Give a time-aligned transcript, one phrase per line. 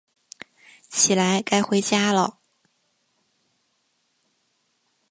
[0.89, 2.39] 起来，该回家了